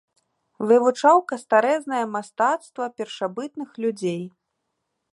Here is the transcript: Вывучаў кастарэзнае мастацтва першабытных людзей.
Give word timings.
Вывучаў 0.71 1.17
кастарэзнае 1.33 2.01
мастацтва 2.15 2.91
першабытных 3.01 3.69
людзей. 3.87 4.21